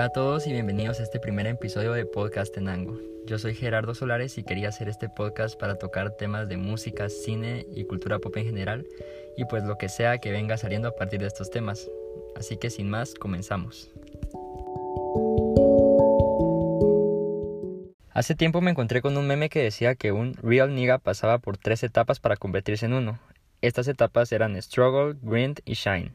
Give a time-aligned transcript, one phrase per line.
[0.00, 2.98] Hola a todos y bienvenidos a este primer episodio de Podcast Tenango.
[3.26, 7.66] Yo soy Gerardo Solares y quería hacer este podcast para tocar temas de música, cine
[7.76, 8.86] y cultura pop en general
[9.36, 11.90] y pues lo que sea que venga saliendo a partir de estos temas.
[12.34, 13.90] Así que sin más, comenzamos.
[18.14, 21.58] Hace tiempo me encontré con un meme que decía que un real nigga pasaba por
[21.58, 23.18] tres etapas para convertirse en uno.
[23.60, 26.14] Estas etapas eran struggle, grind y shine.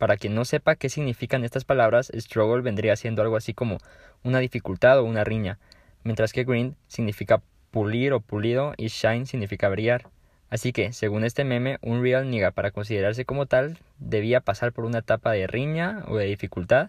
[0.00, 3.76] Para quien no sepa qué significan estas palabras, struggle vendría siendo algo así como
[4.22, 5.58] una dificultad o una riña,
[6.04, 10.08] mientras que grind significa pulir o pulido y shine significa brillar.
[10.48, 14.86] Así que, según este meme, un real nigga para considerarse como tal debía pasar por
[14.86, 16.88] una etapa de riña o de dificultad,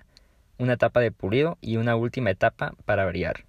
[0.57, 3.43] una etapa de pulido y una última etapa para brillar.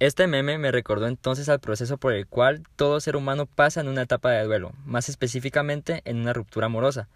[0.00, 3.86] Este meme me recordó entonces al proceso por el cual todo ser humano pasa en
[3.86, 7.08] una etapa de duelo, más específicamente en una ruptura amorosa,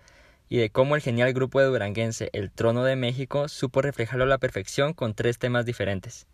[0.51, 4.27] y de cómo el genial grupo de duranguense El Trono de México supo reflejarlo a
[4.27, 6.27] la perfección con tres temas diferentes.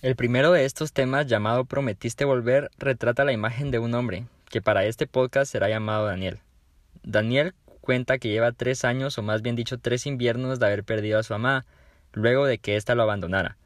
[0.00, 4.62] El primero de estos temas, llamado Prometiste Volver, retrata la imagen de un hombre, que
[4.62, 6.40] para este podcast será llamado Daniel.
[7.02, 11.18] Daniel cuenta que lleva tres años, o más bien dicho tres inviernos, de haber perdido
[11.18, 11.66] a su amada,
[12.12, 13.58] luego de que ésta lo abandonara.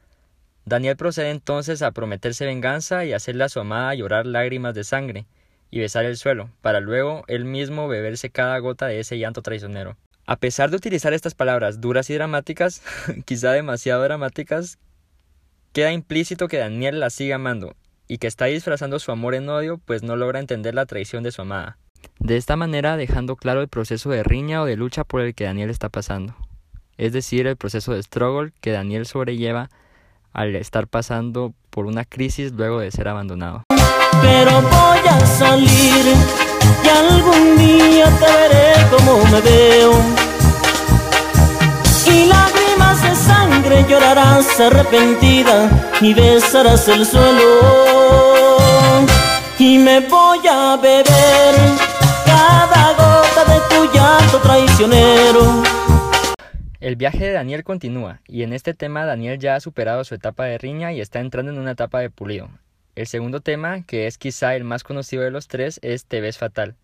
[0.65, 5.25] Daniel procede entonces a prometerse venganza y hacerle a su amada llorar lágrimas de sangre
[5.71, 9.97] y besar el suelo, para luego él mismo beberse cada gota de ese llanto traicionero.
[10.25, 12.83] A pesar de utilizar estas palabras duras y dramáticas,
[13.25, 14.77] quizá demasiado dramáticas,
[15.71, 17.75] queda implícito que Daniel la sigue amando
[18.07, 21.31] y que está disfrazando su amor en odio, pues no logra entender la traición de
[21.31, 21.77] su amada.
[22.19, 25.45] De esta manera dejando claro el proceso de riña o de lucha por el que
[25.45, 26.35] Daniel está pasando,
[26.97, 29.69] es decir, el proceso de struggle que Daniel sobrelleva
[30.33, 33.63] al estar pasando por una crisis luego de ser abandonado.
[34.21, 36.05] Pero voy a salir
[36.83, 39.93] y algún día te veré como me veo.
[42.05, 45.69] Y lágrimas de sangre llorarás arrepentida
[46.01, 47.98] y besarás el suelo.
[49.61, 51.55] Y me voy a beber
[52.25, 55.63] cada gota de tu llanto traicionero.
[56.79, 60.45] El viaje de Daniel continúa, y en este tema Daniel ya ha superado su etapa
[60.45, 62.49] de riña y está entrando en una etapa de pulido.
[62.95, 66.37] El segundo tema, que es quizá el más conocido de los tres, es Te ves
[66.37, 66.75] fatal.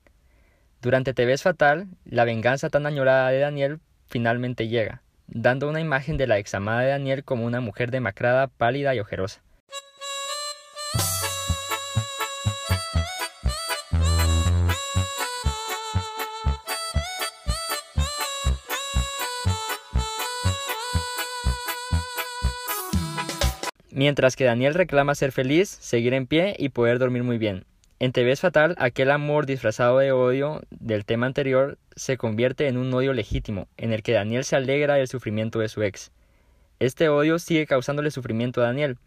[0.81, 6.17] Durante Te ves fatal, la venganza tan añorada de Daniel finalmente llega, dando una imagen
[6.17, 9.39] de la examada de Daniel como una mujer demacrada, pálida y ojerosa.
[23.95, 27.63] Mientras que Daniel reclama ser feliz, seguir en pie y poder dormir muy bien.
[27.99, 32.93] En ves fatal, aquel amor disfrazado de odio del tema anterior se convierte en un
[32.93, 36.11] odio legítimo, en el que Daniel se alegra del sufrimiento de su ex.
[36.79, 38.97] Este odio sigue causándole sufrimiento a Daniel,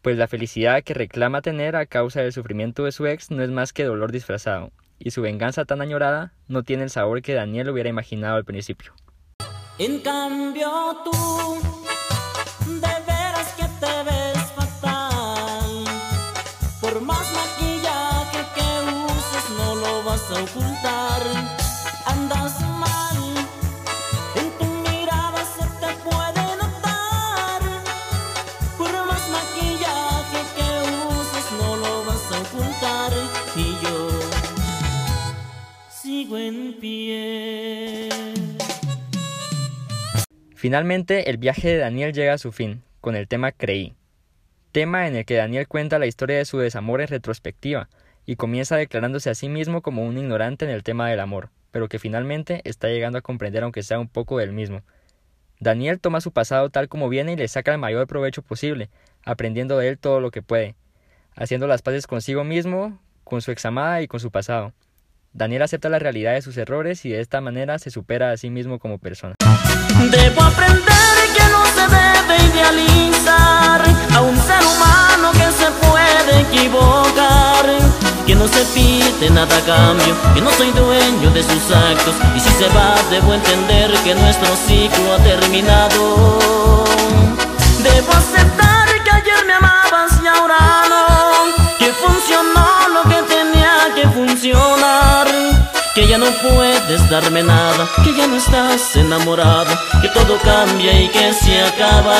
[0.00, 3.50] pues la felicidad que reclama tener a causa del sufrimiento de su ex no es
[3.50, 7.68] más que dolor disfrazado, y su venganza tan añorada no tiene el sabor que Daniel
[7.68, 8.94] hubiera imaginado al principio.
[9.78, 10.70] En cambio
[11.04, 11.10] tú,
[20.42, 21.22] ocultar.
[22.06, 23.16] Andas mal,
[24.36, 27.60] en tu mirada se te puede notar.
[28.76, 30.68] Por más maquillaje que
[31.18, 33.12] uses no lo vas a ocultar.
[33.56, 34.08] Y yo
[35.88, 38.08] sigo en pie.
[40.54, 43.94] Finalmente, el viaje de Daniel llega a su fin, con el tema Creí,
[44.72, 47.90] tema en el que Daniel cuenta la historia de su desamor en retrospectiva,
[48.26, 51.88] y comienza declarándose a sí mismo como un ignorante en el tema del amor, pero
[51.88, 54.82] que finalmente está llegando a comprender aunque sea un poco del mismo.
[55.60, 58.90] Daniel toma su pasado tal como viene y le saca el mayor provecho posible,
[59.24, 60.74] aprendiendo de él todo lo que puede,
[61.36, 64.72] haciendo las paces consigo mismo, con su examada y con su pasado.
[65.32, 68.50] Daniel acepta la realidad de sus errores y de esta manera se supera a sí
[68.50, 69.34] mismo como persona.
[70.10, 70.84] Debo aprender
[71.36, 73.82] que no se debe idealizar
[74.14, 77.66] a un ser humano que se puede equivocar,
[78.26, 82.50] que no se pide nada cambio, que no soy dueño de sus actos y si
[82.50, 86.84] se va debo entender que nuestro ciclo ha terminado.
[87.82, 90.56] Debo aceptar que ayer me amabas y ahora
[90.88, 95.26] no, que funcionó lo que tenía que funcionar,
[95.94, 101.08] que ya no puedes darme nada, que ya no estás enamorado, que todo cambia y
[101.08, 102.14] que se acaba.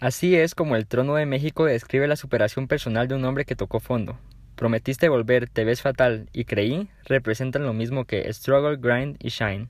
[0.00, 3.54] Así es como el Trono de México describe la superación personal de un hombre que
[3.54, 4.18] tocó fondo.
[4.56, 9.68] Prometiste volver, te ves fatal y creí representan lo mismo que struggle, grind y shine.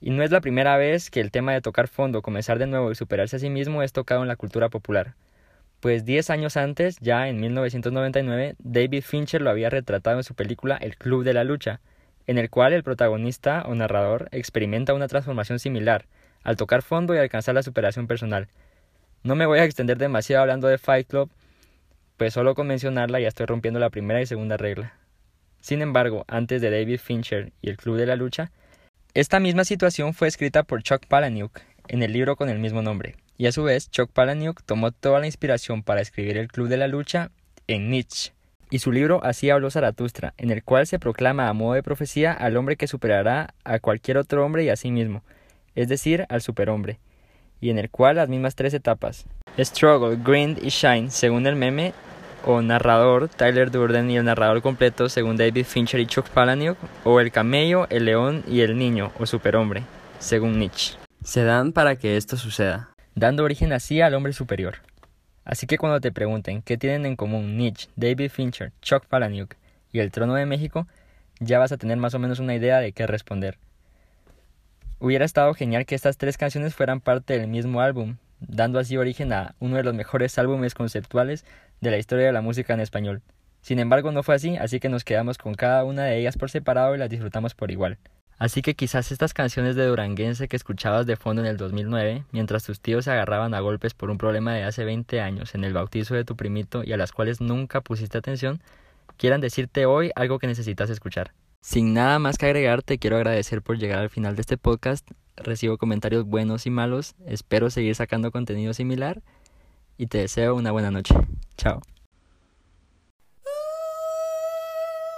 [0.00, 2.90] Y no es la primera vez que el tema de tocar fondo, comenzar de nuevo
[2.90, 5.14] y superarse a sí mismo es tocado en la cultura popular.
[5.80, 10.78] Pues 10 años antes, ya en 1999, David Fincher lo había retratado en su película
[10.78, 11.80] El Club de la Lucha,
[12.26, 16.06] en el cual el protagonista o narrador experimenta una transformación similar,
[16.48, 18.48] al tocar fondo y alcanzar la superación personal.
[19.22, 21.30] No me voy a extender demasiado hablando de Fight Club,
[22.16, 24.94] pues solo con mencionarla ya estoy rompiendo la primera y segunda regla.
[25.60, 28.50] Sin embargo, antes de David Fincher y el Club de la Lucha,
[29.12, 33.16] esta misma situación fue escrita por Chuck Palahniuk en el libro con el mismo nombre,
[33.36, 36.78] y a su vez Chuck Palahniuk tomó toda la inspiración para escribir el Club de
[36.78, 37.30] la Lucha
[37.66, 38.32] en Nietzsche,
[38.70, 42.32] y su libro Así habló Zaratustra, en el cual se proclama a modo de profecía
[42.32, 45.22] al hombre que superará a cualquier otro hombre y a sí mismo,
[45.80, 46.98] es decir, al superhombre,
[47.60, 49.26] y en el cual las mismas tres etapas,
[49.58, 51.92] Struggle, Grind y Shine, según el meme,
[52.44, 57.20] o narrador Tyler Durden y el narrador completo según David Fincher y Chuck Palahniuk, o
[57.20, 59.82] el camello, el león y el niño o superhombre
[60.18, 60.96] según Nietzsche.
[61.22, 64.76] Se dan para que esto suceda, dando origen así al hombre superior.
[65.44, 69.54] Así que cuando te pregunten qué tienen en común Nietzsche, David Fincher, Chuck Palahniuk
[69.92, 70.86] y el trono de México,
[71.40, 73.58] ya vas a tener más o menos una idea de qué responder.
[75.00, 79.32] Hubiera estado genial que estas tres canciones fueran parte del mismo álbum, dando así origen
[79.32, 81.44] a uno de los mejores álbumes conceptuales
[81.80, 83.22] de la historia de la música en español.
[83.60, 86.50] Sin embargo, no fue así, así que nos quedamos con cada una de ellas por
[86.50, 87.96] separado y las disfrutamos por igual.
[88.38, 92.64] Así que quizás estas canciones de Duranguense que escuchabas de fondo en el 2009, mientras
[92.64, 95.74] tus tíos se agarraban a golpes por un problema de hace 20 años en el
[95.74, 98.60] bautizo de tu primito y a las cuales nunca pusiste atención,
[99.16, 101.30] quieran decirte hoy algo que necesitas escuchar.
[101.60, 105.08] Sin nada más que agregar, te quiero agradecer por llegar al final de este podcast.
[105.36, 107.14] Recibo comentarios buenos y malos.
[107.26, 109.22] Espero seguir sacando contenido similar
[109.96, 111.14] y te deseo una buena noche.
[111.56, 111.82] Chao.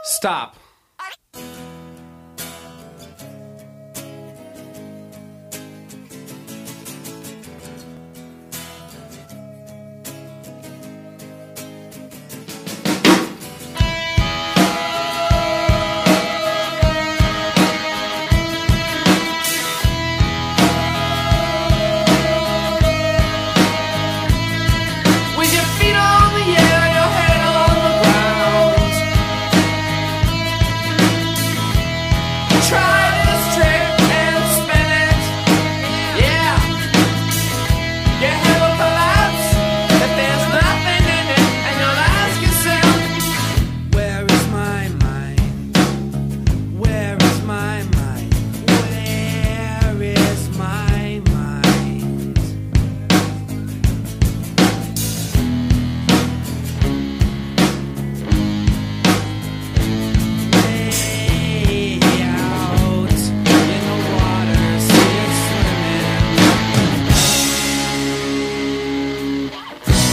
[0.05, 0.70] Stop.